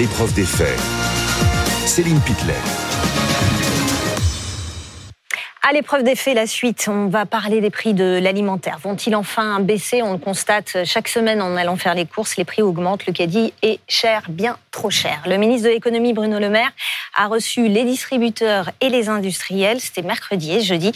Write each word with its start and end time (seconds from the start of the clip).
l'épreuve 0.00 0.32
des 0.32 0.46
faits. 0.46 0.80
Céline 1.84 2.18
Pitlet. 2.20 2.54
À 5.68 5.74
l'épreuve 5.74 6.04
des 6.04 6.16
faits, 6.16 6.34
la 6.34 6.46
suite, 6.46 6.88
on 6.90 7.08
va 7.08 7.26
parler 7.26 7.60
des 7.60 7.68
prix 7.68 7.92
de 7.92 8.18
l'alimentaire. 8.18 8.78
Vont-ils 8.82 9.14
enfin 9.14 9.60
baisser? 9.60 10.00
On 10.00 10.12
le 10.12 10.18
constate 10.18 10.86
chaque 10.86 11.06
semaine 11.06 11.42
en 11.42 11.54
allant 11.54 11.76
faire 11.76 11.94
les 11.94 12.06
courses. 12.06 12.38
Les 12.38 12.46
prix 12.46 12.62
augmentent. 12.62 13.04
Le 13.04 13.12
caddie 13.12 13.52
est 13.60 13.80
cher, 13.88 14.22
bien 14.30 14.56
trop 14.70 14.88
cher. 14.88 15.20
Le 15.26 15.36
ministre 15.36 15.68
de 15.68 15.74
l'économie, 15.74 16.14
Bruno 16.14 16.38
Le 16.38 16.48
Maire, 16.48 16.72
a 17.14 17.26
reçu 17.26 17.68
les 17.68 17.84
distributeurs 17.84 18.70
et 18.80 18.88
les 18.88 19.10
industriels. 19.10 19.80
C'était 19.80 20.00
mercredi 20.00 20.52
et 20.52 20.62
jeudi. 20.62 20.92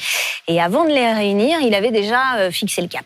Et 0.49 0.63
avant 0.63 0.85
de 0.85 0.89
les 0.89 1.13
réunir, 1.13 1.59
il 1.61 1.75
avait 1.75 1.93
déjà 1.93 2.37
euh, 2.39 2.51
fixé 2.51 2.81
le 2.81 2.89
cap. 2.89 3.05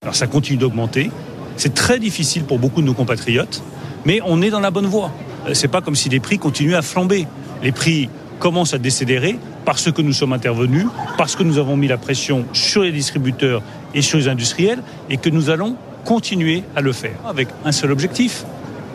Alors 0.00 0.14
ça 0.14 0.26
continue 0.26 0.56
d'augmenter. 0.56 1.10
C'est 1.58 1.74
très 1.74 1.98
difficile 1.98 2.44
pour 2.44 2.58
beaucoup 2.58 2.80
de 2.80 2.86
nos 2.86 2.94
compatriotes, 2.94 3.62
mais 4.04 4.20
on 4.24 4.42
est 4.42 4.50
dans 4.50 4.60
la 4.60 4.70
bonne 4.70 4.86
voie. 4.86 5.10
Euh, 5.46 5.54
c'est 5.54 5.68
pas 5.68 5.80
comme 5.80 5.96
si 5.96 6.08
les 6.08 6.20
prix 6.20 6.38
continuaient 6.38 6.76
à 6.76 6.82
flamber. 6.82 7.26
Les 7.62 7.72
prix 7.72 8.08
commencent 8.38 8.74
à 8.74 8.78
décélérer 8.78 9.38
parce 9.64 9.90
que 9.92 10.02
nous 10.02 10.12
sommes 10.12 10.32
intervenus, 10.32 10.86
parce 11.16 11.36
que 11.36 11.42
nous 11.42 11.58
avons 11.58 11.76
mis 11.76 11.88
la 11.88 11.98
pression 11.98 12.44
sur 12.52 12.82
les 12.82 12.92
distributeurs 12.92 13.62
et 13.94 14.02
sur 14.02 14.18
les 14.18 14.28
industriels, 14.28 14.82
et 15.08 15.16
que 15.16 15.30
nous 15.30 15.50
allons 15.50 15.76
continuer 16.04 16.64
à 16.74 16.80
le 16.80 16.92
faire 16.92 17.16
avec 17.26 17.48
un 17.64 17.70
seul 17.70 17.92
objectif, 17.92 18.44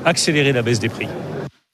accélérer 0.04 0.52
la 0.52 0.62
baisse 0.62 0.80
des 0.80 0.90
prix 0.90 1.08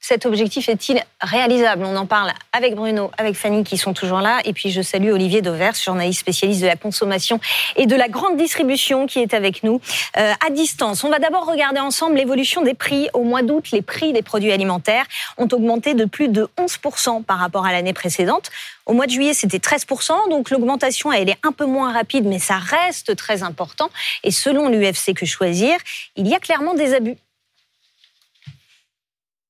cet 0.03 0.25
objectif 0.25 0.67
est-il 0.67 1.01
réalisable? 1.21 1.85
On 1.85 1.95
en 1.95 2.05
parle 2.05 2.33
avec 2.51 2.75
Bruno, 2.75 3.09
avec 3.17 3.35
Fanny 3.35 3.63
qui 3.63 3.77
sont 3.77 3.93
toujours 3.93 4.19
là. 4.19 4.41
Et 4.43 4.51
puis 4.51 4.69
je 4.69 4.81
salue 4.81 5.11
Olivier 5.11 5.41
Dauvers, 5.41 5.75
journaliste 5.75 6.19
spécialiste 6.19 6.61
de 6.61 6.67
la 6.67 6.75
consommation 6.75 7.39
et 7.77 7.85
de 7.85 7.95
la 7.95 8.09
grande 8.09 8.35
distribution 8.35 9.07
qui 9.07 9.19
est 9.19 9.33
avec 9.33 9.63
nous 9.63 9.79
euh, 10.17 10.33
à 10.45 10.49
distance. 10.49 11.05
On 11.05 11.09
va 11.09 11.19
d'abord 11.19 11.49
regarder 11.49 11.79
ensemble 11.79 12.17
l'évolution 12.17 12.63
des 12.63 12.73
prix. 12.73 13.07
Au 13.13 13.23
mois 13.23 13.43
d'août, 13.43 13.71
les 13.71 13.81
prix 13.81 14.11
des 14.11 14.21
produits 14.21 14.51
alimentaires 14.51 15.05
ont 15.37 15.47
augmenté 15.49 15.93
de 15.93 16.03
plus 16.03 16.27
de 16.27 16.49
11% 16.57 17.23
par 17.23 17.37
rapport 17.37 17.65
à 17.65 17.71
l'année 17.71 17.93
précédente. 17.93 18.51
Au 18.85 18.91
mois 18.91 19.05
de 19.05 19.11
juillet, 19.11 19.33
c'était 19.33 19.59
13%, 19.59 20.29
donc 20.29 20.49
l'augmentation, 20.49 21.13
elle 21.13 21.29
est 21.29 21.39
un 21.43 21.53
peu 21.53 21.65
moins 21.65 21.93
rapide, 21.93 22.25
mais 22.25 22.39
ça 22.39 22.57
reste 22.57 23.15
très 23.15 23.41
important. 23.41 23.89
Et 24.25 24.31
selon 24.31 24.67
l'UFC 24.67 25.13
Que 25.15 25.25
Choisir, 25.25 25.77
il 26.17 26.27
y 26.27 26.35
a 26.35 26.39
clairement 26.39 26.73
des 26.73 26.93
abus 26.93 27.15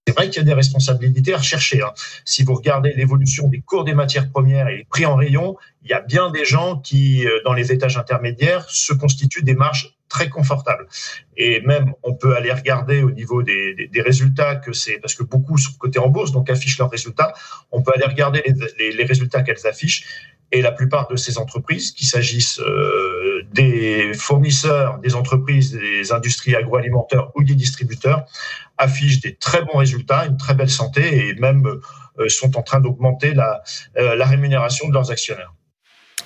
c'est 0.06 0.14
vrai 0.14 0.30
qu'il 0.30 0.42
y 0.42 0.42
a 0.42 0.44
des 0.46 0.54
responsabilités 0.54 1.34
à 1.34 1.38
rechercher. 1.38 1.82
Hein. 1.82 1.94
Si 2.26 2.44
vous 2.44 2.54
regardez 2.54 2.94
l'évolution 2.94 3.48
des 3.48 3.62
cours 3.62 3.86
des 3.86 3.94
matières 3.94 4.30
premières 4.30 4.68
et 4.68 4.78
les 4.78 4.84
prix 4.84 5.06
en 5.06 5.16
rayon, 5.16 5.56
il 5.84 5.92
y 5.92 5.94
a 5.94 6.02
bien 6.02 6.30
des 6.30 6.44
gens 6.44 6.78
qui, 6.78 7.26
euh, 7.26 7.40
dans 7.46 7.54
les 7.54 7.72
étages 7.72 7.98
intermédiaires, 7.98 8.70
se 8.70 8.94
constituent 8.94 9.44
des 9.44 9.54
marges 9.54 9.96
très 10.10 10.28
confortables. 10.28 10.88
Et 11.38 11.62
même, 11.62 11.94
on 12.04 12.14
peut 12.14 12.36
aller 12.36 12.52
regarder 12.52 13.02
au 13.02 13.12
niveau 13.12 13.44
des, 13.44 13.90
résultats 13.96 14.58
que 14.58 14.74
c'est, 14.74 15.00
parce 15.00 15.16
que 15.16 15.24
beaucoup 15.24 15.58
sont 15.58 15.72
cotés 15.80 16.00
en 16.00 16.10
bourse, 16.10 16.32
donc 16.32 16.50
affichent 16.50 16.78
leurs 16.78 16.92
résultats. 16.92 17.34
On 17.72 17.82
peut 17.82 17.92
aller 17.96 18.06
regarder 18.06 18.44
les 18.78 19.06
résultats 19.06 19.42
qu'elles 19.42 19.66
affichent. 19.66 20.06
Et 20.52 20.62
la 20.62 20.72
plupart 20.72 21.08
de 21.08 21.16
ces 21.16 21.40
entreprises, 21.40 21.92
qu'il 21.92 22.06
s'agisse 22.06 22.60
euh, 22.60 23.33
des 23.54 24.14
fournisseurs, 24.14 25.00
des 25.00 25.16
entreprises, 25.16 25.72
des 25.72 26.12
industries 26.12 26.56
agroalimentaires 26.56 27.30
ou 27.36 27.44
des 27.44 27.56
distributeurs, 27.56 28.26
affichent 28.78 29.22
des 29.22 29.36
très 29.36 29.62
bons 29.64 29.78
résultats, 29.78 30.26
une 30.26 30.38
très 30.38 30.54
belle 30.54 30.70
santé 30.70 31.30
et 31.30 31.34
même 31.36 31.66
euh, 31.66 32.30
sont 32.30 32.58
en 32.58 32.64
train 32.64 32.80
d'augmenter 32.80 33.34
la, 33.34 33.64
euh, 33.98 34.16
la 34.16 34.26
rémunération 34.26 34.88
de 34.88 34.94
leurs 34.94 35.12
actionnaires. 35.12 35.54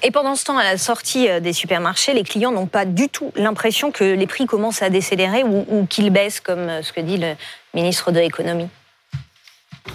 Et 0.04 0.12
pendant 0.12 0.36
ce 0.36 0.46
temps, 0.46 0.58
à 0.58 0.64
la 0.64 0.78
sortie 0.78 1.28
des 1.42 1.54
supermarchés, 1.54 2.14
les 2.14 2.24
clients 2.24 2.52
n'ont 2.52 2.68
pas 2.68 2.86
du 2.86 3.10
tout 3.10 3.32
l'impression 3.36 3.92
que 3.92 4.04
les 4.04 4.28
prix 4.28 4.46
commencent 4.46 4.84
à 4.84 4.92
décélérer 4.92 5.44
ou, 5.44 5.66
ou 5.70 5.88
qu'ils 5.88 6.12
baissent, 6.12 6.40
comme 6.40 6.84
ce 6.84 6.94
que 6.94 7.02
dit 7.02 7.18
le 7.18 7.34
ministre 7.74 8.12
de 8.12 8.20
l'économie. 8.20 8.70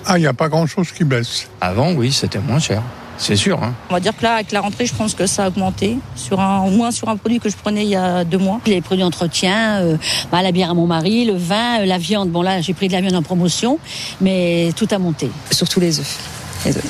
Ah, 0.04 0.18
il 0.18 0.22
n'y 0.22 0.26
a 0.26 0.32
pas 0.32 0.48
grand-chose 0.48 0.90
qui 0.90 1.04
baisse. 1.04 1.48
Avant, 1.60 1.92
oui, 1.92 2.10
c'était 2.10 2.40
moins 2.40 2.58
cher. 2.58 2.82
C'est 3.18 3.36
sûr. 3.36 3.62
Hein. 3.62 3.74
On 3.90 3.94
va 3.94 4.00
dire 4.00 4.16
que 4.16 4.22
là, 4.22 4.34
avec 4.34 4.52
la 4.52 4.60
rentrée, 4.60 4.86
je 4.86 4.94
pense 4.94 5.14
que 5.14 5.26
ça 5.26 5.44
a 5.44 5.48
augmenté, 5.48 5.96
sur 6.16 6.40
un, 6.40 6.62
au 6.62 6.70
moins 6.70 6.90
sur 6.90 7.08
un 7.08 7.16
produit 7.16 7.40
que 7.40 7.48
je 7.48 7.56
prenais 7.56 7.84
il 7.84 7.90
y 7.90 7.96
a 7.96 8.24
deux 8.24 8.38
mois. 8.38 8.60
Les 8.66 8.80
produits 8.80 9.04
d'entretien, 9.04 9.80
euh, 9.82 9.96
bah, 10.30 10.42
la 10.42 10.52
bière 10.52 10.70
à 10.70 10.74
mon 10.74 10.86
mari, 10.86 11.24
le 11.24 11.34
vin, 11.34 11.80
euh, 11.80 11.86
la 11.86 11.98
viande. 11.98 12.30
Bon 12.30 12.42
là, 12.42 12.60
j'ai 12.60 12.74
pris 12.74 12.88
de 12.88 12.92
la 12.92 13.00
viande 13.00 13.14
en 13.14 13.22
promotion, 13.22 13.78
mais 14.20 14.70
tout 14.76 14.88
a 14.90 14.98
monté. 14.98 15.30
Surtout 15.50 15.80
les 15.80 16.00
œufs. 16.00 16.18
Les 16.64 16.76
œufs. 16.76 16.84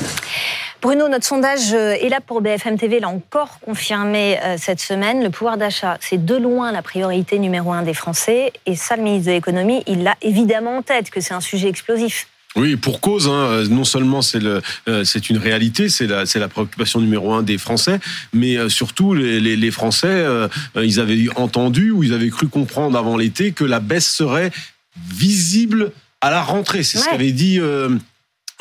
Bruno, 0.81 1.07
notre 1.07 1.25
sondage 1.25 1.73
euh, 1.73 1.93
est 1.93 2.09
là 2.09 2.19
pour 2.19 2.41
BFM 2.41 2.77
TV, 2.77 2.99
l'a 2.99 3.09
encore 3.09 3.59
confirmé 3.61 4.37
cette 4.57 4.81
semaine. 4.81 5.23
Le 5.23 5.29
pouvoir 5.29 5.57
d'achat, 5.57 5.97
c'est 6.01 6.25
de 6.25 6.35
loin 6.35 6.71
la 6.71 6.81
priorité 6.81 7.39
numéro 7.39 7.71
un 7.71 7.83
des 7.83 7.93
Français. 7.93 8.51
Et 8.65 8.75
ça, 8.75 8.95
le 8.95 9.03
ministre 9.03 9.27
de 9.27 9.33
l'économie, 9.33 9.83
il 9.87 10.03
l'a 10.03 10.15
évidemment 10.21 10.77
en 10.77 10.81
tête, 10.81 11.09
que 11.09 11.21
c'est 11.21 11.33
un 11.33 11.41
sujet 11.41 11.69
explosif. 11.69 12.27
Oui, 12.55 12.75
pour 12.75 13.01
cause. 13.01 13.27
Hein. 13.27 13.63
Non 13.69 13.83
seulement 13.83 14.21
c'est 14.21 14.39
le, 14.39 14.61
euh, 14.87 15.03
c'est 15.03 15.29
une 15.29 15.37
réalité, 15.37 15.89
c'est 15.89 16.07
la, 16.07 16.25
c'est 16.25 16.39
la 16.39 16.47
préoccupation 16.47 17.01
numéro 17.01 17.33
un 17.33 17.43
des 17.43 17.57
Français, 17.57 17.99
mais 18.33 18.57
euh, 18.57 18.69
surtout 18.69 19.13
les, 19.13 19.39
les, 19.39 19.55
les 19.55 19.71
Français, 19.71 20.07
euh, 20.07 20.47
ils 20.75 20.99
avaient 20.99 21.19
entendu 21.35 21.91
ou 21.91 22.03
ils 22.03 22.13
avaient 22.13 22.29
cru 22.29 22.47
comprendre 22.47 22.97
avant 22.97 23.17
l'été 23.17 23.51
que 23.51 23.63
la 23.63 23.79
baisse 23.79 24.07
serait 24.07 24.51
visible 25.11 25.91
à 26.21 26.29
la 26.29 26.41
rentrée. 26.43 26.83
C'est 26.83 26.99
ouais. 26.99 27.03
ce 27.05 27.09
qu'avait 27.09 27.31
dit. 27.31 27.59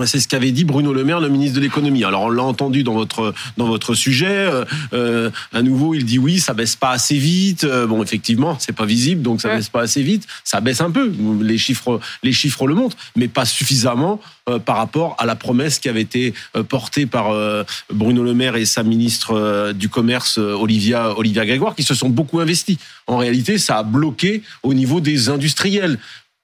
C'est 0.04 0.18
ce 0.18 0.28
qu'avait 0.28 0.52
dit 0.52 0.64
Bruno 0.64 0.92
Le 0.92 1.04
Maire, 1.04 1.20
le 1.20 1.28
ministre 1.28 1.56
de 1.56 1.60
l'économie. 1.60 2.04
Alors 2.04 2.22
on 2.22 2.30
l'a 2.30 2.42
entendu 2.42 2.82
dans 2.82 2.94
votre 2.94 3.34
dans 3.56 3.66
votre 3.66 3.94
sujet. 3.94 4.50
Euh, 4.92 5.30
à 5.52 5.62
nouveau, 5.62 5.94
il 5.94 6.04
dit 6.04 6.18
oui, 6.18 6.40
ça 6.40 6.54
baisse 6.54 6.76
pas 6.76 6.90
assez 6.90 7.16
vite. 7.16 7.66
Bon, 7.88 8.02
effectivement, 8.02 8.56
c'est 8.58 8.72
pas 8.72 8.86
visible, 8.86 9.22
donc 9.22 9.40
ça 9.40 9.48
ouais. 9.48 9.56
baisse 9.56 9.68
pas 9.68 9.82
assez 9.82 10.02
vite. 10.02 10.26
Ça 10.44 10.60
baisse 10.60 10.80
un 10.80 10.90
peu. 10.90 11.12
Les 11.40 11.58
chiffres 11.58 12.00
les 12.22 12.32
chiffres 12.32 12.66
le 12.66 12.74
montrent, 12.74 12.96
mais 13.16 13.28
pas 13.28 13.44
suffisamment 13.44 14.20
euh, 14.48 14.58
par 14.58 14.76
rapport 14.76 15.14
à 15.18 15.26
la 15.26 15.36
promesse 15.36 15.78
qui 15.78 15.88
avait 15.88 16.00
été 16.00 16.34
euh, 16.56 16.64
portée 16.64 17.06
par 17.06 17.30
euh, 17.30 17.62
Bruno 17.92 18.24
Le 18.24 18.34
Maire 18.34 18.56
et 18.56 18.64
sa 18.64 18.82
ministre 18.82 19.36
euh, 19.36 19.72
du 19.72 19.88
commerce 19.88 20.38
Olivia 20.38 21.16
Olivia 21.16 21.46
Grégoire, 21.46 21.74
qui 21.74 21.84
se 21.84 21.94
sont 21.94 22.08
beaucoup 22.08 22.40
investis. 22.40 22.76
En 23.06 23.18
réalité, 23.18 23.58
ça 23.58 23.78
a 23.78 23.82
bloqué 23.82 24.42
au 24.62 24.74
niveau 24.74 25.00
des 25.00 25.28
industriels 25.28 25.98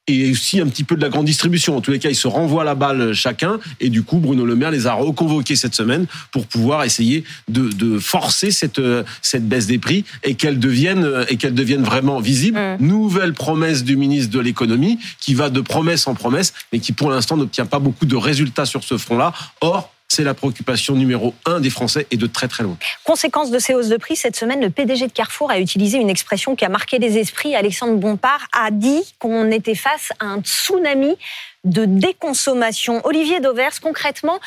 et 0.08 0.30
aussi 0.30 0.60
un 0.60 0.66
petit 0.66 0.84
peu 0.84 0.96
de 0.96 1.02
la 1.02 1.08
grande 1.08 1.26
distribution. 1.26 1.76
En 1.76 1.80
tous 1.80 1.91
les 1.91 1.98
cas, 1.98 2.08
ils 2.08 2.16
se 2.16 2.26
renvoient 2.26 2.64
la 2.64 2.74
balle 2.74 3.12
chacun. 3.12 3.60
Et 3.80 3.91
du 3.91 4.02
coup, 4.02 4.19
Bruno 4.19 4.44
Le 4.44 4.56
Maire 4.56 4.70
les 4.70 4.86
a 4.86 4.94
reconvoqués 4.94 5.54
cette 5.54 5.74
semaine 5.74 6.06
pour 6.32 6.46
pouvoir 6.46 6.84
essayer 6.84 7.24
de, 7.48 7.69
de 7.69 7.98
forcer 7.98 8.50
cette, 8.50 8.80
cette 9.22 9.47
baisse 9.47 9.66
des 9.66 9.78
prix 9.78 10.04
et 10.24 10.34
qu'elle 10.34 10.58
devienne, 10.58 11.24
et 11.28 11.36
qu'elle 11.36 11.54
devienne 11.54 11.82
vraiment 11.82 12.20
visible. 12.20 12.58
Mmh. 12.58 12.86
Nouvelle 12.86 13.34
promesse 13.34 13.84
du 13.84 13.97
ministre 13.97 14.32
de 14.32 14.41
l'économie 14.41 14.98
qui 15.20 15.34
va 15.34 15.50
de 15.50 15.60
promesse 15.60 16.06
en 16.06 16.14
promesse, 16.14 16.54
mais 16.72 16.78
qui 16.78 16.92
pour 16.92 17.10
l'instant 17.10 17.36
n'obtient 17.36 17.66
pas 17.66 17.78
beaucoup 17.78 18.06
de 18.06 18.16
résultats 18.16 18.66
sur 18.66 18.82
ce 18.82 18.97
front-là. 18.97 19.32
Or, 19.60 19.92
c'est 20.08 20.24
la 20.24 20.34
préoccupation 20.34 20.94
numéro 20.94 21.34
un 21.44 21.60
des 21.60 21.70
Français 21.70 22.06
et 22.10 22.16
de 22.16 22.26
très 22.26 22.48
très 22.48 22.64
loin. 22.64 22.76
Conséquence 23.04 23.50
de 23.50 23.58
ces 23.58 23.74
hausses 23.74 23.88
de 23.88 23.96
prix, 23.96 24.16
cette 24.16 24.36
semaine, 24.36 24.60
le 24.60 24.70
PDG 24.70 25.06
de 25.06 25.12
Carrefour 25.12 25.50
a 25.50 25.60
utilisé 25.60 25.98
une 25.98 26.10
expression 26.10 26.56
qui 26.56 26.64
a 26.64 26.69
marqué 26.69 26.98
les 26.98 27.19
esprits. 27.19 27.54
Alexandre 27.54 27.94
Bompard 27.94 28.48
a 28.52 28.70
dit 28.70 29.14
qu'on 29.18 29.50
était 29.50 29.74
face 29.74 30.10
à 30.18 30.26
un 30.26 30.41
tsunami 30.41 31.16
de 31.64 31.84
déconsommation. 31.84 33.00
Olivier 33.04 33.41
Dauvers, 33.41 33.78
concrètement, 33.80 34.41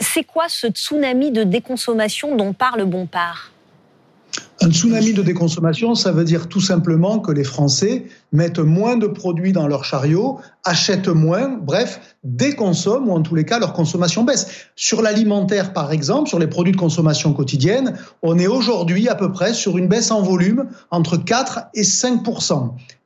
c'est 0.00 0.24
quoi 0.24 0.48
ce 0.48 0.66
tsunami 0.68 1.30
de 1.30 1.44
déconsommation 1.44 2.34
dont 2.34 2.52
parle 2.52 2.84
Bompard? 2.84 3.51
Un 4.62 4.70
tsunami 4.70 5.12
de 5.12 5.22
déconsommation, 5.22 5.94
ça 5.94 6.12
veut 6.12 6.24
dire 6.24 6.48
tout 6.48 6.60
simplement 6.60 7.18
que 7.18 7.32
les 7.32 7.42
Français 7.42 8.06
mettent 8.32 8.60
moins 8.60 8.96
de 8.96 9.08
produits 9.08 9.52
dans 9.52 9.66
leur 9.66 9.84
chariot, 9.84 10.38
achètent 10.64 11.08
moins, 11.08 11.58
bref, 11.60 12.16
déconsomment 12.22 13.08
ou 13.08 13.12
en 13.12 13.22
tous 13.22 13.34
les 13.34 13.44
cas 13.44 13.58
leur 13.58 13.72
consommation 13.72 14.22
baisse. 14.22 14.68
Sur 14.76 15.02
l'alimentaire 15.02 15.72
par 15.72 15.90
exemple, 15.90 16.28
sur 16.28 16.38
les 16.38 16.46
produits 16.46 16.72
de 16.72 16.78
consommation 16.78 17.32
quotidienne, 17.32 17.98
on 18.22 18.38
est 18.38 18.46
aujourd'hui 18.46 19.08
à 19.08 19.16
peu 19.16 19.32
près 19.32 19.52
sur 19.52 19.78
une 19.78 19.88
baisse 19.88 20.12
en 20.12 20.22
volume 20.22 20.68
entre 20.90 21.16
4 21.16 21.70
et 21.74 21.84
5 21.84 22.22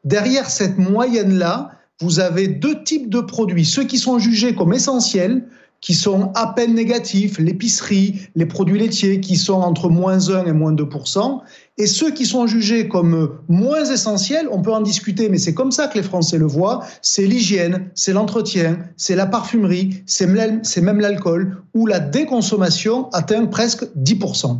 Derrière 0.04 0.50
cette 0.50 0.76
moyenne-là, 0.76 1.70
vous 2.00 2.20
avez 2.20 2.48
deux 2.48 2.82
types 2.82 3.08
de 3.08 3.20
produits, 3.20 3.64
ceux 3.64 3.84
qui 3.84 3.96
sont 3.96 4.18
jugés 4.18 4.54
comme 4.54 4.74
essentiels, 4.74 5.46
qui 5.80 5.94
sont 5.94 6.32
à 6.34 6.48
peine 6.48 6.74
négatifs, 6.74 7.38
l'épicerie, 7.38 8.20
les 8.34 8.46
produits 8.46 8.78
laitiers 8.78 9.20
qui 9.20 9.36
sont 9.36 9.60
entre 9.60 9.88
moins 9.88 10.30
1 10.30 10.46
et 10.46 10.52
moins 10.52 10.72
2%, 10.72 11.40
et 11.78 11.86
ceux 11.86 12.10
qui 12.10 12.24
sont 12.24 12.46
jugés 12.46 12.88
comme 12.88 13.38
moins 13.48 13.84
essentiels, 13.84 14.48
on 14.50 14.62
peut 14.62 14.72
en 14.72 14.80
discuter, 14.80 15.28
mais 15.28 15.38
c'est 15.38 15.54
comme 15.54 15.70
ça 15.70 15.88
que 15.88 15.98
les 15.98 16.02
Français 16.02 16.38
le 16.38 16.46
voient, 16.46 16.84
c'est 17.02 17.26
l'hygiène, 17.26 17.90
c'est 17.94 18.12
l'entretien, 18.12 18.78
c'est 18.96 19.14
la 19.14 19.26
parfumerie, 19.26 20.02
c'est 20.06 20.26
même 20.26 21.00
l'alcool, 21.00 21.62
où 21.74 21.86
la 21.86 22.00
déconsommation 22.00 23.10
atteint 23.12 23.44
presque 23.46 23.84
10%. 23.96 24.58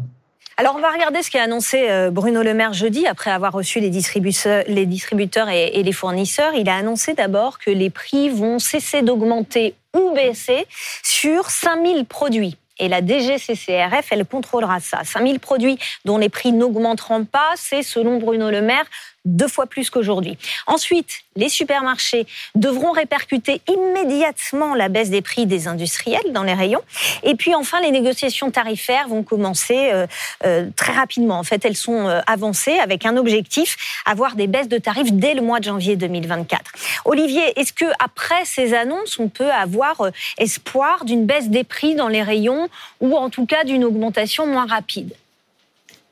Alors, 0.58 0.74
on 0.74 0.80
va 0.80 0.90
regarder 0.90 1.22
ce 1.22 1.30
qu'a 1.30 1.42
annoncé 1.42 1.90
euh, 1.90 2.10
Bruno 2.10 2.42
Le 2.42 2.54
Maire 2.54 2.72
jeudi 2.72 3.06
après 3.06 3.30
avoir 3.30 3.52
reçu 3.52 3.78
les 3.78 3.90
distributeurs, 3.90 4.64
les 4.66 4.88
et, 5.52 5.78
et 5.78 5.82
les 5.82 5.92
fournisseurs. 5.92 6.54
Il 6.54 6.70
a 6.70 6.76
annoncé 6.76 7.12
d'abord 7.12 7.58
que 7.58 7.70
les 7.70 7.90
prix 7.90 8.30
vont 8.30 8.58
cesser 8.58 9.02
d'augmenter 9.02 9.74
ou 9.94 10.14
baisser 10.14 10.66
sur 11.02 11.50
5000 11.50 12.06
produits. 12.06 12.56
Et 12.78 12.88
la 12.88 13.00
DGCCRF, 13.00 14.12
elle 14.12 14.24
contrôlera 14.24 14.80
ça. 14.80 15.04
5000 15.04 15.40
produits 15.40 15.78
dont 16.06 16.16
les 16.16 16.30
prix 16.30 16.52
n'augmenteront 16.52 17.26
pas, 17.26 17.50
c'est 17.56 17.82
selon 17.82 18.16
Bruno 18.16 18.50
Le 18.50 18.62
Maire 18.62 18.86
deux 19.26 19.48
fois 19.48 19.66
plus 19.66 19.90
qu'aujourd'hui. 19.90 20.38
Ensuite, 20.66 21.20
les 21.36 21.48
supermarchés 21.48 22.26
devront 22.54 22.92
répercuter 22.92 23.60
immédiatement 23.68 24.74
la 24.74 24.88
baisse 24.88 25.10
des 25.10 25.20
prix 25.20 25.46
des 25.46 25.68
industriels 25.68 26.32
dans 26.32 26.42
les 26.42 26.54
rayons. 26.54 26.80
Et 27.22 27.34
puis 27.34 27.54
enfin, 27.54 27.80
les 27.80 27.90
négociations 27.90 28.50
tarifaires 28.50 29.08
vont 29.08 29.22
commencer 29.22 29.90
euh, 29.92 30.06
euh, 30.44 30.68
très 30.76 30.92
rapidement. 30.92 31.38
En 31.38 31.42
fait, 31.42 31.64
elles 31.64 31.76
sont 31.76 32.08
euh, 32.08 32.20
avancées 32.26 32.78
avec 32.78 33.04
un 33.04 33.16
objectif, 33.16 33.76
avoir 34.06 34.36
des 34.36 34.46
baisses 34.46 34.68
de 34.68 34.78
tarifs 34.78 35.12
dès 35.12 35.34
le 35.34 35.42
mois 35.42 35.58
de 35.58 35.64
janvier 35.64 35.96
2024. 35.96 36.72
Olivier, 37.04 37.58
est-ce 37.58 37.72
que 37.72 37.86
après 38.02 38.44
ces 38.44 38.74
annonces, 38.74 39.18
on 39.18 39.28
peut 39.28 39.50
avoir 39.50 40.10
espoir 40.38 41.04
d'une 41.04 41.26
baisse 41.26 41.48
des 41.48 41.64
prix 41.64 41.94
dans 41.94 42.08
les 42.08 42.22
rayons 42.22 42.68
ou 43.00 43.16
en 43.16 43.28
tout 43.28 43.46
cas 43.46 43.64
d'une 43.64 43.84
augmentation 43.84 44.46
moins 44.46 44.66
rapide? 44.66 45.12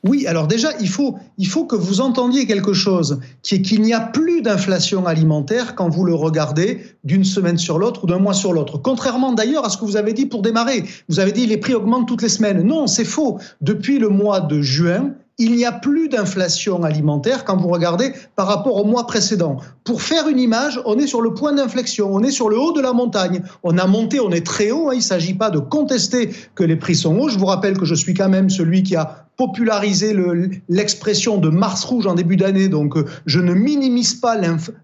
Oui, 0.07 0.27
alors 0.27 0.47
déjà, 0.47 0.69
il 0.79 0.87
faut, 0.87 1.15
il 1.39 1.47
faut 1.47 1.65
que 1.65 1.75
vous 1.75 1.99
entendiez 1.99 2.45
quelque 2.45 2.73
chose, 2.73 3.19
qui 3.41 3.55
est 3.55 3.61
qu'il 3.63 3.81
n'y 3.81 3.93
a 3.93 3.99
plus 3.99 4.43
d'inflation 4.43 5.07
alimentaire 5.07 5.73
quand 5.73 5.89
vous 5.89 6.05
le 6.05 6.13
regardez 6.13 6.81
d'une 7.03 7.23
semaine 7.23 7.57
sur 7.57 7.79
l'autre 7.79 8.03
ou 8.03 8.07
d'un 8.07 8.19
mois 8.19 8.33
sur 8.33 8.53
l'autre. 8.53 8.77
Contrairement 8.77 9.33
d'ailleurs 9.33 9.65
à 9.65 9.69
ce 9.69 9.77
que 9.77 9.85
vous 9.85 9.97
avez 9.97 10.13
dit 10.13 10.27
pour 10.27 10.43
démarrer. 10.43 10.83
Vous 11.09 11.19
avez 11.19 11.31
dit 11.31 11.47
les 11.47 11.57
prix 11.57 11.73
augmentent 11.73 12.07
toutes 12.07 12.21
les 12.21 12.29
semaines. 12.29 12.61
Non, 12.61 12.85
c'est 12.85 13.05
faux. 13.05 13.39
Depuis 13.61 13.97
le 13.97 14.09
mois 14.09 14.41
de 14.41 14.61
juin, 14.61 15.13
il 15.37 15.55
n'y 15.55 15.65
a 15.65 15.71
plus 15.71 16.07
d'inflation 16.07 16.83
alimentaire 16.83 17.43
quand 17.43 17.57
vous 17.57 17.67
regardez 17.67 18.13
par 18.35 18.47
rapport 18.47 18.77
au 18.77 18.85
mois 18.85 19.05
précédent. 19.05 19.57
Pour 19.83 20.01
faire 20.01 20.27
une 20.29 20.39
image, 20.39 20.79
on 20.85 20.97
est 20.97 21.07
sur 21.07 21.21
le 21.21 21.33
point 21.33 21.51
d'inflexion, 21.51 22.09
on 22.13 22.21
est 22.23 22.31
sur 22.31 22.47
le 22.47 22.57
haut 22.57 22.71
de 22.71 22.81
la 22.81 22.93
montagne. 22.93 23.41
On 23.63 23.77
a 23.77 23.85
monté, 23.85 24.19
on 24.19 24.31
est 24.31 24.45
très 24.45 24.71
haut, 24.71 24.89
hein. 24.89 24.93
il 24.93 24.99
ne 24.99 25.03
s'agit 25.03 25.33
pas 25.33 25.49
de 25.49 25.59
contester 25.59 26.29
que 26.53 26.63
les 26.63 26.75
prix 26.75 26.95
sont 26.95 27.17
hauts. 27.17 27.29
Je 27.29 27.37
vous 27.37 27.47
rappelle 27.47 27.77
que 27.77 27.85
je 27.85 27.95
suis 27.95 28.13
quand 28.13 28.29
même 28.29 28.49
celui 28.49 28.83
qui 28.83 28.95
a 28.95 29.24
popularisé 29.37 30.15
l'expression 30.69 31.37
de 31.37 31.49
Mars 31.49 31.83
rouge 31.83 32.07
en 32.07 32.13
début 32.13 32.37
d'année, 32.37 32.69
donc 32.69 32.95
euh, 32.95 33.05
je 33.25 33.39
ne 33.39 33.53
minimise 33.53 34.13
pas 34.13 34.37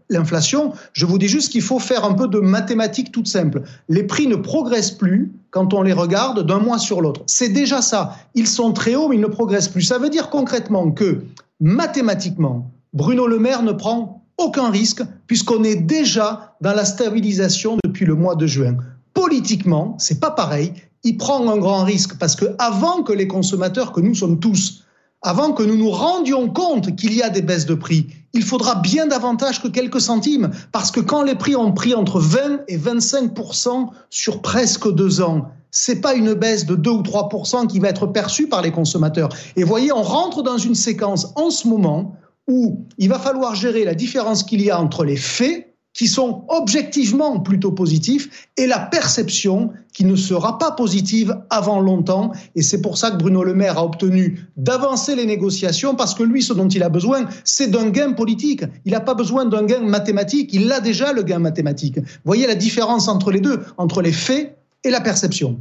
l'inflation, 0.09 0.73
je 0.93 1.05
vous 1.05 1.17
dis 1.17 1.27
juste 1.27 1.51
qu'il 1.51 1.61
faut 1.61 1.79
faire 1.79 2.03
un 2.03 2.13
peu 2.13 2.27
de 2.27 2.39
mathématiques 2.39 3.11
toutes 3.11 3.27
simples. 3.27 3.61
Les 3.87 4.03
prix 4.03 4.27
ne 4.27 4.35
progressent 4.35 4.91
plus 4.91 5.31
quand 5.51 5.73
on 5.73 5.81
les 5.81 5.93
regarde 5.93 6.45
d'un 6.45 6.59
mois 6.59 6.79
sur 6.79 7.01
l'autre. 7.01 7.21
C'est 7.27 7.49
déjà 7.49 7.81
ça. 7.81 8.15
Ils 8.35 8.47
sont 8.47 8.73
très 8.73 8.95
hauts, 8.95 9.07
mais 9.07 9.15
ils 9.15 9.21
ne 9.21 9.27
progressent 9.27 9.69
plus. 9.69 9.83
Ça 9.83 9.97
veut 9.97 10.09
dire 10.09 10.29
concrètement 10.29 10.91
que 10.91 11.23
mathématiquement, 11.59 12.71
Bruno 12.93 13.27
Le 13.27 13.39
Maire 13.39 13.63
ne 13.63 13.71
prend 13.71 14.23
aucun 14.37 14.69
risque 14.69 15.03
puisqu'on 15.27 15.63
est 15.63 15.75
déjà 15.75 16.55
dans 16.61 16.73
la 16.73 16.85
stabilisation 16.85 17.77
depuis 17.83 18.05
le 18.05 18.15
mois 18.15 18.35
de 18.35 18.47
juin. 18.47 18.77
Politiquement, 19.13 19.95
c'est 19.97 20.19
pas 20.19 20.31
pareil. 20.31 20.73
Il 21.03 21.17
prend 21.17 21.49
un 21.49 21.57
grand 21.57 21.83
risque 21.83 22.17
parce 22.17 22.35
que 22.35 22.45
avant 22.59 23.03
que 23.03 23.13
les 23.13 23.27
consommateurs, 23.27 23.91
que 23.91 24.01
nous 24.01 24.15
sommes 24.15 24.39
tous, 24.39 24.83
avant 25.21 25.53
que 25.53 25.63
nous 25.63 25.77
nous 25.77 25.91
rendions 25.91 26.49
compte 26.49 26.95
qu'il 26.95 27.13
y 27.13 27.21
a 27.21 27.29
des 27.29 27.41
baisses 27.41 27.65
de 27.65 27.75
prix, 27.75 28.07
il 28.33 28.43
faudra 28.43 28.75
bien 28.75 29.07
davantage 29.07 29.61
que 29.61 29.67
quelques 29.67 30.01
centimes, 30.01 30.51
parce 30.71 30.91
que 30.91 30.99
quand 30.99 31.23
les 31.23 31.35
prix 31.35 31.55
ont 31.55 31.73
pris 31.73 31.93
entre 31.93 32.19
20 32.19 32.61
et 32.67 32.77
25% 32.77 33.89
sur 34.09 34.41
presque 34.41 34.91
deux 34.93 35.21
ans, 35.21 35.49
c'est 35.69 36.01
pas 36.01 36.13
une 36.15 36.33
baisse 36.33 36.65
de 36.65 36.75
2 36.75 36.89
ou 36.89 37.01
3% 37.01 37.67
qui 37.67 37.79
va 37.79 37.89
être 37.89 38.07
perçue 38.07 38.47
par 38.47 38.61
les 38.61 38.71
consommateurs. 38.71 39.29
Et 39.55 39.63
voyez, 39.63 39.91
on 39.91 40.03
rentre 40.03 40.43
dans 40.43 40.57
une 40.57 40.75
séquence 40.75 41.31
en 41.35 41.49
ce 41.49 41.67
moment 41.67 42.15
où 42.47 42.85
il 42.97 43.09
va 43.09 43.19
falloir 43.19 43.55
gérer 43.55 43.85
la 43.85 43.93
différence 43.93 44.43
qu'il 44.43 44.61
y 44.61 44.69
a 44.69 44.79
entre 44.79 45.05
les 45.05 45.15
faits 45.15 45.70
qui 45.93 46.07
sont 46.07 46.45
objectivement 46.47 47.39
plutôt 47.39 47.71
positifs 47.71 48.47
et 48.57 48.65
la 48.65 48.79
perception 48.79 49.71
qui 49.93 50.05
ne 50.05 50.15
sera 50.15 50.57
pas 50.57 50.71
positive 50.71 51.37
avant 51.49 51.81
longtemps. 51.81 52.31
Et 52.55 52.61
c'est 52.61 52.81
pour 52.81 52.97
ça 52.97 53.11
que 53.11 53.17
Bruno 53.17 53.43
Le 53.43 53.53
Maire 53.53 53.77
a 53.77 53.85
obtenu 53.85 54.47
d'avancer 54.55 55.15
les 55.15 55.25
négociations 55.25 55.95
parce 55.95 56.15
que 56.15 56.23
lui, 56.23 56.41
ce 56.41 56.53
dont 56.53 56.69
il 56.69 56.81
a 56.83 56.89
besoin, 56.89 57.25
c'est 57.43 57.67
d'un 57.67 57.89
gain 57.89 58.13
politique. 58.13 58.63
Il 58.85 58.93
n'a 58.93 59.01
pas 59.01 59.15
besoin 59.15 59.45
d'un 59.45 59.63
gain 59.63 59.81
mathématique. 59.81 60.51
Il 60.53 60.71
a 60.71 60.79
déjà 60.79 61.11
le 61.11 61.23
gain 61.23 61.39
mathématique. 61.39 61.99
Voyez 62.23 62.47
la 62.47 62.55
différence 62.55 63.07
entre 63.07 63.31
les 63.31 63.41
deux, 63.41 63.59
entre 63.77 64.01
les 64.01 64.13
faits 64.13 64.57
et 64.83 64.89
la 64.89 65.01
perception. 65.01 65.59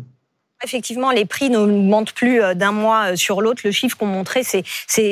Effectivement, 0.63 1.11
les 1.11 1.25
prix 1.25 1.49
n'augmentent 1.49 2.13
plus 2.13 2.43
euh, 2.43 2.53
d'un 2.53 2.73
mois 2.73 3.13
euh, 3.13 3.17
sur 3.17 3.41
l'autre. 3.41 3.63
Le 3.65 3.73
chiffre 3.73 3.97
qu'on 3.97 4.07
montrait, 4.07 4.43
c'est, 4.43 4.65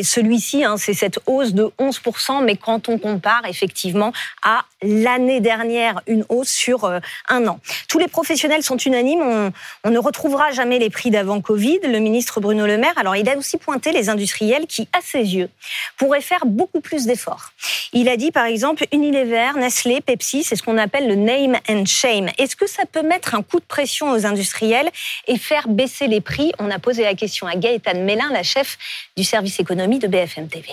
celui-ci, 0.02 0.62
hein, 0.62 0.76
c'est 0.76 0.92
cette 0.92 1.20
hausse 1.26 1.54
de 1.54 1.70
11%. 1.78 2.44
Mais 2.44 2.56
quand 2.56 2.90
on 2.90 2.98
compare 2.98 3.42
effectivement 3.46 4.12
à 4.42 4.64
l'année 4.82 5.40
dernière, 5.40 6.02
une 6.06 6.24
hausse 6.28 6.50
sur 6.50 6.84
euh, 6.84 7.00
un 7.30 7.46
an. 7.46 7.60
Tous 7.88 7.98
les 7.98 8.08
professionnels 8.08 8.62
sont 8.62 8.76
unanimes. 8.76 9.52
On, 9.84 9.90
ne 9.90 9.98
retrouvera 9.98 10.50
jamais 10.50 10.78
les 10.78 10.90
prix 10.90 11.10
d'avant 11.10 11.40
Covid. 11.40 11.80
Le 11.84 11.98
ministre 11.98 12.40
Bruno 12.40 12.66
Le 12.66 12.76
Maire, 12.76 12.92
alors 12.96 13.16
il 13.16 13.28
a 13.28 13.36
aussi 13.36 13.56
pointé 13.56 13.90
les 13.90 14.10
industriels 14.10 14.66
qui, 14.66 14.86
à 14.92 15.00
ses 15.02 15.34
yeux, 15.34 15.48
pourraient 15.96 16.20
faire 16.20 16.44
beaucoup 16.44 16.80
plus 16.80 17.06
d'efforts. 17.06 17.52
Il 17.94 18.08
a 18.10 18.18
dit 18.18 18.30
par 18.30 18.44
exemple 18.44 18.84
Unilever, 18.92 19.52
Nestlé, 19.56 20.02
Pepsi, 20.02 20.44
c'est 20.44 20.56
ce 20.56 20.62
qu'on 20.62 20.76
appelle 20.76 21.08
le 21.08 21.14
name 21.14 21.56
and 21.68 21.86
shame. 21.86 22.28
Est-ce 22.36 22.54
que 22.54 22.68
ça 22.68 22.84
peut 22.84 23.02
mettre 23.02 23.34
un 23.34 23.42
coup 23.42 23.60
de 23.60 23.64
pression 23.64 24.10
aux 24.12 24.26
industriels 24.26 24.90
faire 25.38 25.68
baisser 25.68 26.06
les 26.06 26.20
prix 26.20 26.52
On 26.58 26.70
a 26.70 26.78
posé 26.78 27.02
la 27.02 27.14
question 27.14 27.46
à 27.46 27.56
Gaëtane 27.56 28.04
Mélin, 28.04 28.30
la 28.32 28.42
chef 28.42 28.78
du 29.16 29.24
service 29.24 29.58
économie 29.60 29.98
de 29.98 30.06
BFM 30.06 30.48
TV. 30.48 30.68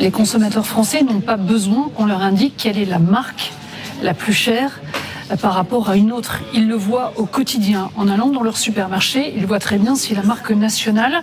Les 0.00 0.10
consommateurs 0.10 0.66
français 0.66 1.02
n'ont 1.02 1.20
pas 1.20 1.36
besoin 1.36 1.90
qu'on 1.90 2.06
leur 2.06 2.22
indique 2.22 2.54
quelle 2.56 2.78
est 2.78 2.86
la 2.86 2.98
marque 2.98 3.52
la 4.02 4.14
plus 4.14 4.32
chère 4.32 4.80
euh, 5.30 5.36
par 5.36 5.52
rapport 5.52 5.90
à 5.90 5.96
une 5.96 6.10
autre. 6.10 6.40
Ils 6.54 6.68
le 6.68 6.74
voient 6.74 7.12
au 7.16 7.26
quotidien. 7.26 7.90
En 7.96 8.08
allant 8.08 8.28
dans 8.28 8.42
leur 8.42 8.56
supermarché, 8.56 9.34
ils 9.36 9.44
voient 9.44 9.58
très 9.58 9.76
bien 9.76 9.94
si 9.96 10.14
la 10.14 10.22
marque 10.22 10.50
nationale 10.52 11.22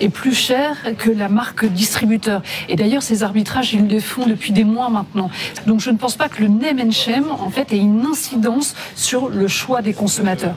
est 0.00 0.08
plus 0.08 0.34
chère 0.34 0.76
que 0.98 1.10
la 1.10 1.28
marque 1.28 1.64
distributeur. 1.66 2.42
Et 2.68 2.76
d'ailleurs, 2.76 3.02
ces 3.02 3.24
arbitrages, 3.24 3.74
ils 3.74 3.88
le 3.88 3.98
font 3.98 4.26
depuis 4.26 4.52
des 4.52 4.64
mois 4.64 4.88
maintenant. 4.88 5.28
Donc 5.66 5.80
je 5.80 5.90
ne 5.90 5.96
pense 5.96 6.16
pas 6.16 6.28
que 6.28 6.42
le 6.42 6.48
name 6.48 6.80
and 6.80 6.92
shame, 6.92 7.28
en 7.28 7.50
fait, 7.50 7.72
ait 7.72 7.78
une 7.78 8.06
incidence 8.06 8.76
sur 8.94 9.28
le 9.28 9.48
choix 9.48 9.82
des 9.82 9.94
consommateurs. 9.94 10.54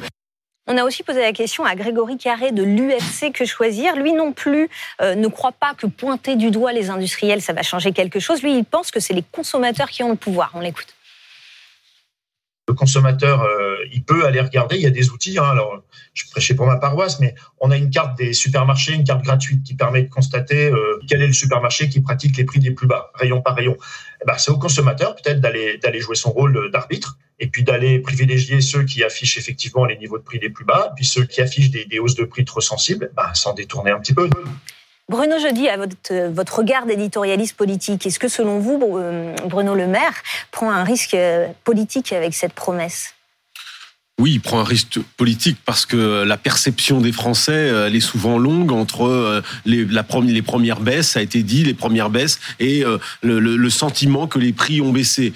On 0.67 0.77
a 0.77 0.83
aussi 0.83 1.03
posé 1.03 1.21
la 1.21 1.31
question 1.31 1.63
à 1.63 1.75
Grégory 1.75 2.17
Carré 2.17 2.51
de 2.51 2.63
l'UFC 2.63 3.31
Que 3.31 3.45
choisir? 3.45 3.95
Lui 3.95 4.13
non 4.13 4.33
plus 4.33 4.67
euh, 4.99 5.13
ne 5.13 5.27
croit 5.27 5.51
pas 5.51 5.75
que 5.75 5.85
pointer 5.85 6.35
du 6.35 6.49
doigt 6.49 6.73
les 6.73 6.89
industriels, 6.89 7.41
ça 7.41 7.53
va 7.53 7.61
changer 7.61 7.91
quelque 7.91 8.19
chose. 8.19 8.41
Lui, 8.41 8.57
il 8.57 8.65
pense 8.65 8.89
que 8.89 8.99
c'est 8.99 9.13
les 9.13 9.23
consommateurs 9.31 9.89
qui 9.89 10.01
ont 10.01 10.09
le 10.09 10.15
pouvoir. 10.15 10.51
On 10.55 10.61
l'écoute 10.61 10.94
le 12.67 12.73
consommateur, 12.73 13.43
euh, 13.43 13.77
il 13.93 14.03
peut 14.03 14.25
aller 14.25 14.41
regarder. 14.41 14.75
Il 14.77 14.81
y 14.81 14.87
a 14.87 14.91
des 14.91 15.11
outils. 15.11 15.37
Hein. 15.37 15.43
alors, 15.43 15.83
je 16.13 16.23
prêchais 16.31 16.55
pour 16.55 16.65
ma 16.65 16.77
paroisse, 16.77 17.19
mais 17.19 17.35
on 17.59 17.69
a 17.69 17.77
une 17.77 17.89
carte 17.89 18.17
des 18.17 18.33
supermarchés, 18.33 18.93
une 18.93 19.03
carte 19.03 19.23
gratuite 19.23 19.63
qui 19.63 19.75
permet 19.75 20.03
de 20.03 20.09
constater 20.09 20.71
euh, 20.71 20.99
quel 21.07 21.21
est 21.21 21.27
le 21.27 21.33
supermarché 21.33 21.89
qui 21.89 22.01
pratique 22.01 22.37
les 22.37 22.43
prix 22.43 22.59
les 22.59 22.71
plus 22.71 22.87
bas, 22.87 23.11
rayon 23.13 23.41
par 23.41 23.55
rayon. 23.55 23.77
Eh 24.21 24.25
ben, 24.25 24.37
c'est 24.37 24.51
au 24.51 24.57
consommateur 24.57 25.15
peut-être 25.15 25.41
d'aller 25.41 25.77
d'aller 25.77 25.99
jouer 25.99 26.15
son 26.15 26.31
rôle 26.31 26.71
d'arbitre 26.71 27.17
et 27.39 27.47
puis 27.47 27.63
d'aller 27.63 27.99
privilégier 27.99 28.61
ceux 28.61 28.83
qui 28.83 29.03
affichent 29.03 29.37
effectivement 29.37 29.85
les 29.85 29.97
niveaux 29.97 30.17
de 30.17 30.23
prix 30.23 30.39
les 30.39 30.49
plus 30.49 30.65
bas, 30.65 30.93
puis 30.95 31.05
ceux 31.05 31.25
qui 31.25 31.41
affichent 31.41 31.69
des, 31.69 31.99
hausses 31.99 32.15
de 32.15 32.23
prix 32.23 32.45
trop 32.45 32.61
sensibles, 32.61 33.11
ben, 33.15 33.31
détourner 33.55 33.91
un 33.91 33.99
petit 33.99 34.13
peu. 34.13 34.29
Bruno 35.07 35.37
Jeudi, 35.39 35.69
à 35.69 35.77
votre, 35.77 36.55
regard 36.55 36.87
d'éditorialiste 36.87 37.55
politique, 37.55 38.07
est-ce 38.07 38.17
que 38.17 38.27
selon 38.27 38.59
vous, 38.59 38.97
euh, 38.97 39.35
Bruno 39.45 39.75
Le 39.75 39.85
Maire 39.85 40.15
prend 40.51 40.71
un 40.71 40.83
risque 40.83 41.13
euh, 41.13 41.47
politique 41.63 42.11
avec 42.11 42.33
cette 42.33 42.53
promesse? 42.53 43.13
Oui, 44.19 44.31
il 44.33 44.41
prend 44.41 44.61
un 44.61 44.63
risque 44.63 44.99
politique 45.17 45.57
parce 45.63 45.85
que 45.85 46.23
la 46.23 46.37
perception 46.37 47.01
des 47.01 47.11
Français, 47.11 47.51
euh, 47.51 47.85
elle 47.85 47.95
est 47.95 47.99
souvent 47.99 48.39
longue 48.39 48.71
entre 48.71 49.43
les, 49.65 49.85
premières 50.41 50.79
baisses, 50.79 51.09
ça 51.09 51.19
a 51.19 51.21
été 51.21 51.43
dit, 51.43 51.63
les 51.63 51.75
premières 51.75 52.09
baisses, 52.09 52.39
et 52.59 52.83
le, 53.21 53.69
sentiment 53.69 54.25
que 54.25 54.39
les 54.39 54.53
prix 54.53 54.81
ont 54.81 54.91
baissé 54.91 55.33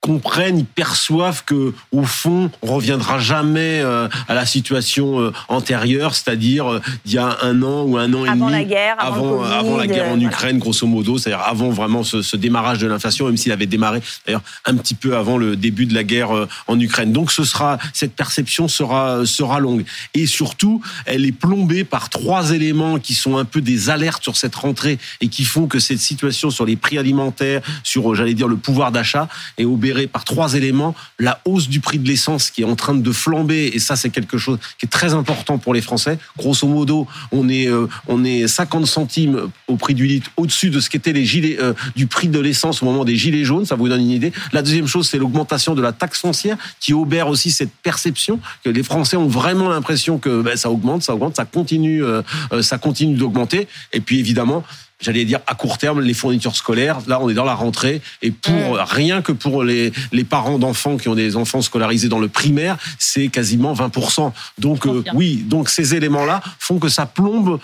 comprennent, 0.00 0.58
ils 0.58 0.64
perçoivent 0.64 1.44
que 1.44 1.74
au 1.92 2.04
fond, 2.04 2.50
on 2.62 2.74
reviendra 2.74 3.18
jamais 3.18 3.80
euh, 3.80 4.08
à 4.28 4.34
la 4.34 4.46
situation 4.46 5.20
euh, 5.20 5.32
antérieure, 5.48 6.14
c'est-à-dire 6.14 6.70
euh, 6.70 6.80
il 7.04 7.12
y 7.12 7.18
a 7.18 7.38
un 7.42 7.62
an 7.62 7.82
ou 7.82 7.98
un 7.98 8.12
an 8.14 8.24
et 8.24 8.30
demi, 8.30 8.50
la 8.50 8.64
guerre, 8.64 8.96
avant, 8.98 9.42
avant, 9.42 9.76
la 9.76 9.86
guerre 9.86 10.10
en 10.10 10.18
Ukraine, 10.18 10.58
grosso 10.58 10.86
modo, 10.86 11.18
c'est-à-dire 11.18 11.44
avant 11.44 11.68
vraiment 11.68 12.02
ce, 12.02 12.22
ce 12.22 12.36
démarrage 12.38 12.78
de 12.78 12.86
l'inflation, 12.86 13.26
même 13.26 13.36
s'il 13.36 13.52
avait 13.52 13.66
démarré 13.66 14.00
d'ailleurs 14.26 14.42
un 14.64 14.74
petit 14.76 14.94
peu 14.94 15.16
avant 15.16 15.36
le 15.36 15.54
début 15.54 15.84
de 15.84 15.94
la 15.94 16.02
guerre 16.02 16.30
en 16.66 16.80
Ukraine. 16.80 17.12
Donc 17.12 17.30
ce 17.30 17.44
sera 17.44 17.78
cette 17.92 18.14
perception 18.14 18.68
sera 18.68 19.26
sera 19.26 19.60
longue 19.60 19.84
et 20.14 20.26
surtout 20.26 20.80
elle 21.04 21.26
est 21.26 21.32
plombée 21.32 21.84
par 21.84 22.08
trois 22.08 22.52
éléments 22.52 22.98
qui 22.98 23.14
sont 23.14 23.36
un 23.36 23.44
peu 23.44 23.60
des 23.60 23.90
alertes 23.90 24.22
sur 24.22 24.36
cette 24.36 24.54
rentrée 24.54 24.98
et 25.20 25.28
qui 25.28 25.44
font 25.44 25.66
que 25.66 25.78
cette 25.78 25.98
situation 25.98 26.50
sur 26.50 26.64
les 26.64 26.76
prix 26.76 26.98
alimentaires, 26.98 27.60
sur 27.82 28.14
j'allais 28.14 28.34
dire 28.34 28.48
le 28.48 28.56
pouvoir 28.56 28.92
d'achat 28.92 29.28
est 29.58 29.64
par 30.06 30.24
trois 30.24 30.54
éléments. 30.54 30.94
La 31.18 31.40
hausse 31.44 31.68
du 31.68 31.80
prix 31.80 31.98
de 31.98 32.06
l'essence 32.06 32.50
qui 32.50 32.62
est 32.62 32.64
en 32.64 32.76
train 32.76 32.94
de 32.94 33.12
flamber, 33.12 33.70
et 33.72 33.78
ça 33.78 33.96
c'est 33.96 34.10
quelque 34.10 34.38
chose 34.38 34.58
qui 34.78 34.86
est 34.86 34.88
très 34.88 35.14
important 35.14 35.58
pour 35.58 35.74
les 35.74 35.80
Français. 35.80 36.18
Grosso 36.36 36.66
modo, 36.66 37.06
on 37.32 37.48
est, 37.48 37.68
euh, 37.68 37.86
on 38.08 38.24
est 38.24 38.46
50 38.46 38.86
centimes 38.86 39.50
au 39.68 39.76
prix 39.76 39.94
du 39.94 40.06
litre 40.06 40.30
au-dessus 40.36 40.70
de 40.70 40.80
ce 40.80 40.90
qu'était 40.90 41.12
les 41.12 41.24
gilets, 41.24 41.58
euh, 41.60 41.72
du 41.96 42.06
prix 42.06 42.28
de 42.28 42.38
l'essence 42.38 42.82
au 42.82 42.86
moment 42.86 43.04
des 43.04 43.16
gilets 43.16 43.44
jaunes, 43.44 43.66
ça 43.66 43.76
vous 43.76 43.88
donne 43.88 44.00
une 44.00 44.10
idée. 44.10 44.32
La 44.52 44.62
deuxième 44.62 44.86
chose, 44.86 45.08
c'est 45.08 45.18
l'augmentation 45.18 45.74
de 45.74 45.82
la 45.82 45.92
taxe 45.92 46.20
foncière 46.20 46.56
qui 46.80 46.92
obère 46.92 47.28
aussi 47.28 47.50
cette 47.50 47.72
perception 47.82 48.40
que 48.64 48.70
les 48.70 48.82
Français 48.82 49.16
ont 49.16 49.28
vraiment 49.28 49.68
l'impression 49.68 50.18
que 50.18 50.42
ben, 50.42 50.56
ça 50.56 50.70
augmente, 50.70 51.02
ça 51.02 51.14
augmente, 51.14 51.36
ça 51.36 51.44
continue, 51.44 52.02
euh, 52.02 52.22
ça 52.62 52.78
continue 52.78 53.16
d'augmenter. 53.16 53.68
Et 53.92 54.00
puis 54.00 54.18
évidemment, 54.18 54.64
j'allais 55.00 55.24
dire 55.24 55.40
à 55.46 55.54
court 55.54 55.78
terme, 55.78 56.00
les 56.00 56.14
fournitures 56.14 56.56
scolaires. 56.56 56.98
Là, 57.06 57.20
on 57.20 57.28
est 57.28 57.34
dans 57.34 57.44
la 57.44 57.54
rentrée 57.54 58.00
et 58.22 58.30
pour 58.30 58.76
rien 58.76 59.22
que 59.22 59.32
pour 59.32 59.64
les, 59.64 59.92
les 60.12 60.24
parents 60.24 60.58
d'enfants 60.58 60.96
qui 60.96 61.08
ont 61.08 61.14
des 61.14 61.36
enfants 61.36 61.62
scolarisés 61.62 62.08
dans 62.08 62.18
le 62.18 62.28
primaire, 62.28 62.76
c'est 62.98 63.28
quasiment 63.28 63.74
20%. 63.74 64.32
Donc 64.58 64.86
euh, 64.86 65.02
oui, 65.14 65.44
donc 65.46 65.68
ces 65.68 65.94
éléments-là 65.94 66.42
font 66.58 66.78
que 66.78 66.88
ça 66.88 67.06
plombe 67.06 67.58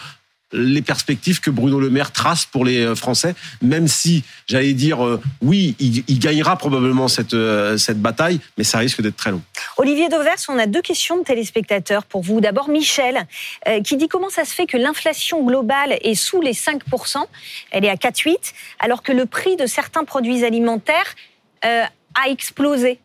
les 0.53 0.83
perspectives 0.83 1.41
que 1.41 1.51
Bruno 1.51 1.81
Le 1.81 1.91
Maire 1.91 2.13
trace 2.13 2.47
pour 2.47 2.65
les 2.65 2.81
euh, 2.81 2.95
Français, 2.95 3.35
même 3.63 3.89
si, 3.89 4.23
j'allais 4.47 4.75
dire, 4.75 5.05
euh, 5.05 5.21
oui, 5.43 5.75
il, 5.81 6.19
gagnera 6.19 6.57
probablement 6.57 7.09
cette, 7.09 7.35
euh, 7.35 7.77
cette 7.77 8.01
bataille, 8.01 8.41
mais 8.57 8.65
ça 8.65 8.79
risque 8.79 9.03
d'être 9.03 9.17
très 9.17 9.31
long. 9.31 9.43
Olivier 9.77 10.09
Dauvers, 10.09 10.37
on 10.49 10.59
a 10.59 10.67
deux 10.67 10.83
questions 10.83 11.19
de 11.19 11.25
téléspectateurs 11.25 12.05
pour 12.05 12.23
vous. 12.23 12.41
D'abord, 12.41 12.69
Michel, 12.69 13.27
qui 13.85 13.97
dit 13.97 14.09
comment 14.09 14.31
ça 14.31 14.45
se 14.45 14.55
fait 14.55 14.67
que 14.67 14.77
l'inflation 14.77 15.45
globale 15.45 15.99
est 16.01 16.15
sous 16.15 16.41
les 16.41 16.53
5%, 16.53 17.19
elle 17.71 17.85
est 17.85 17.91
à 17.91 17.97
4,8, 17.97 18.37
alors 18.79 19.03
que 19.03 19.13
le 19.13 19.27
prix 19.27 19.57
de 19.57 19.67
certains 19.67 20.05
produits 20.05 20.45
alimentaires 20.45 21.15
a 21.63 22.29
explosé 22.29 22.99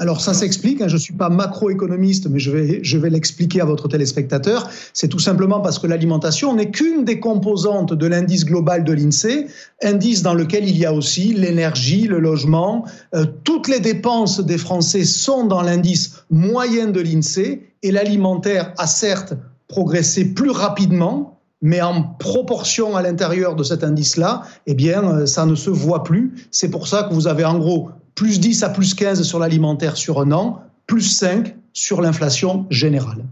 alors 0.00 0.22
ça 0.22 0.32
s'explique, 0.32 0.80
hein, 0.80 0.88
je 0.88 0.94
ne 0.94 0.98
suis 0.98 1.12
pas 1.12 1.28
macroéconomiste, 1.28 2.26
mais 2.30 2.38
je 2.38 2.50
vais, 2.50 3.10
l'expliquer 3.10 3.60
à 3.60 3.66
votre 3.66 3.86
téléspectateur. 3.86 4.70
C'est 4.94 5.08
tout 5.08 5.18
simplement 5.18 5.60
parce 5.60 5.78
que 5.78 5.86
l'alimentation 5.86 6.54
n'est 6.54 6.70
qu'une 6.70 7.04
des 7.04 7.20
composantes 7.20 7.92
de 7.92 8.06
l'indice 8.06 8.46
global 8.46 8.82
de 8.82 8.94
l'INSEE, 8.94 9.48
indice 9.82 10.22
dans 10.22 10.32
lequel 10.32 10.66
il 10.66 10.78
y 10.78 10.86
a 10.86 10.94
aussi 10.94 11.34
l'énergie, 11.34 12.06
le 12.06 12.18
logement. 12.18 12.86
Euh, 13.14 13.26
toutes 13.44 13.68
les 13.68 13.78
dépenses 13.78 14.40
des 14.40 14.56
Français 14.56 15.04
sont 15.04 15.44
dans 15.44 15.60
l'indice 15.60 16.24
moyen 16.30 16.86
de 16.86 17.00
l'INSEE 17.00 17.60
et 17.82 17.90
l'alimentaire 17.92 18.72
a 18.78 18.86
certes 18.86 19.34
progressé 19.68 20.32
plus 20.32 20.50
rapidement, 20.50 21.38
mais 21.60 21.82
en 21.82 22.02
proportion 22.02 22.96
à 22.96 23.02
l'intérieur 23.02 23.54
de 23.54 23.62
cet 23.62 23.84
indice-là, 23.84 24.44
eh 24.66 24.72
bien, 24.72 25.04
euh, 25.04 25.26
ça 25.26 25.44
ne 25.44 25.54
se 25.54 25.68
voit 25.68 26.04
plus. 26.04 26.48
C'est 26.50 26.70
pour 26.70 26.88
ça 26.88 27.02
que 27.02 27.12
vous 27.12 27.28
avez 27.28 27.44
en 27.44 27.58
gros 27.58 27.90
plus 28.14 28.40
10 28.40 28.62
à 28.62 28.70
plus 28.70 28.94
15 28.94 29.22
sur 29.22 29.38
l'alimentaire 29.38 29.96
sur 29.96 30.20
un 30.20 30.32
an, 30.32 30.62
plus 30.86 31.02
5 31.02 31.54
sur 31.72 32.00
l'inflation 32.00 32.66
générale. 32.70 33.24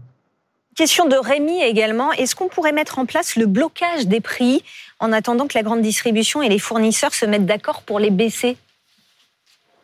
Question 0.75 1.07
de 1.07 1.15
Rémi 1.15 1.61
également. 1.61 2.13
Est-ce 2.13 2.35
qu'on 2.35 2.47
pourrait 2.47 2.71
mettre 2.71 2.99
en 2.99 3.05
place 3.05 3.35
le 3.35 3.47
blocage 3.47 4.07
des 4.07 4.21
prix 4.21 4.63
en 4.99 5.11
attendant 5.11 5.45
que 5.47 5.57
la 5.57 5.63
grande 5.63 5.81
distribution 5.81 6.41
et 6.41 6.49
les 6.49 6.59
fournisseurs 6.59 7.13
se 7.13 7.25
mettent 7.25 7.45
d'accord 7.45 7.81
pour 7.81 7.99
les 7.99 8.11
baisser? 8.11 8.55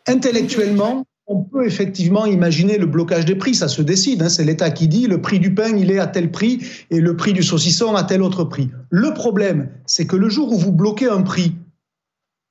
Intellectuellement, 0.08 1.06
on 1.28 1.42
peut 1.42 1.66
effectivement 1.66 2.26
imaginer 2.26 2.78
le 2.78 2.86
blocage 2.86 3.26
des 3.26 3.36
prix, 3.36 3.56
ça 3.56 3.68
se 3.68 3.82
décide. 3.82 4.22
Hein. 4.22 4.30
C'est 4.30 4.44
l'État 4.44 4.70
qui 4.70 4.88
dit 4.88 5.08
le 5.08 5.22
prix 5.22 5.40
du 5.40 5.54
pain, 5.54 5.76
il 5.76 5.92
est 5.92 6.00
à 6.00 6.08
tel 6.08 6.32
prix 6.32 6.66
et 6.92 7.02
le 7.02 7.18
prix 7.18 7.34
du 7.34 7.42
saucisson 7.44 7.96
à 7.96 8.04
tel 8.04 8.22
autre 8.22 8.44
prix. 8.44 8.70
Le 8.90 9.14
problème, 9.14 9.70
c'est 9.86 10.06
que 10.06 10.16
le 10.16 10.30
jour 10.30 10.52
où 10.54 10.58
vous 10.58 10.72
bloquez 10.72 11.10
un 11.10 11.24
prix 11.24 11.56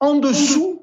en 0.00 0.16
dessous 0.16 0.73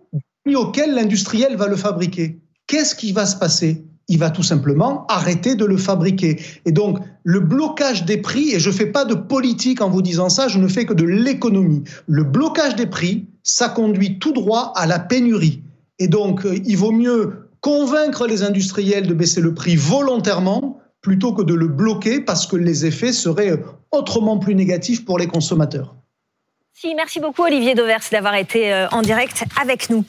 auquel 0.55 0.93
l'industriel 0.95 1.55
va 1.55 1.67
le 1.67 1.75
fabriquer. 1.75 2.39
Qu'est-ce 2.67 2.95
qui 2.95 3.11
va 3.11 3.25
se 3.25 3.35
passer? 3.35 3.85
Il 4.07 4.17
va 4.17 4.29
tout 4.29 4.43
simplement 4.43 5.05
arrêter 5.07 5.55
de 5.55 5.65
le 5.65 5.77
fabriquer. 5.77 6.41
Et 6.65 6.71
donc, 6.71 6.99
le 7.23 7.39
blocage 7.39 8.05
des 8.05 8.17
prix, 8.17 8.51
et 8.51 8.59
je 8.59 8.69
ne 8.69 8.75
fais 8.75 8.87
pas 8.87 9.05
de 9.05 9.13
politique 9.13 9.81
en 9.81 9.89
vous 9.89 10.01
disant 10.01 10.29
ça, 10.29 10.47
je 10.47 10.57
ne 10.57 10.67
fais 10.67 10.85
que 10.85 10.93
de 10.93 11.05
l'économie. 11.05 11.83
Le 12.07 12.23
blocage 12.23 12.75
des 12.75 12.87
prix, 12.87 13.27
ça 13.43 13.69
conduit 13.69 14.19
tout 14.19 14.33
droit 14.33 14.73
à 14.75 14.85
la 14.85 14.99
pénurie. 14.99 15.61
Et 15.99 16.07
donc, 16.07 16.45
euh, 16.45 16.59
il 16.65 16.77
vaut 16.77 16.91
mieux 16.91 17.49
convaincre 17.61 18.25
les 18.27 18.43
industriels 18.43 19.07
de 19.07 19.13
baisser 19.13 19.39
le 19.39 19.53
prix 19.53 19.75
volontairement 19.75 20.79
plutôt 21.01 21.33
que 21.33 21.43
de 21.43 21.53
le 21.53 21.67
bloquer 21.67 22.19
parce 22.19 22.47
que 22.47 22.55
les 22.55 22.85
effets 22.85 23.13
seraient 23.13 23.59
autrement 23.91 24.37
plus 24.37 24.55
négatifs 24.55 25.05
pour 25.05 25.17
les 25.17 25.27
consommateurs. 25.27 25.95
merci 26.95 27.19
beaucoup 27.19 27.43
Olivier 27.43 27.75
Dovers 27.75 28.09
d'avoir 28.11 28.35
été 28.35 28.73
euh, 28.73 28.87
en 28.89 29.01
direct 29.01 29.43
avec 29.61 29.89
nous. 29.89 29.99